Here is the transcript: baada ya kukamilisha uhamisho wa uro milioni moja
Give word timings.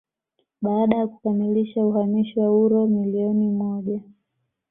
baada 0.61 0.95
ya 0.97 1.07
kukamilisha 1.07 1.85
uhamisho 1.85 2.41
wa 2.41 2.59
uro 2.63 2.87
milioni 2.87 3.49
moja 3.49 4.01